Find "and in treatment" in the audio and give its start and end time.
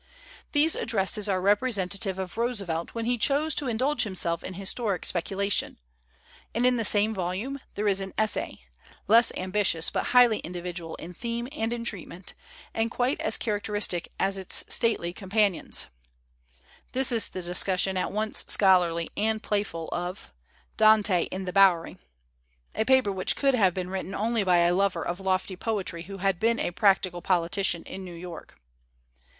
11.51-12.33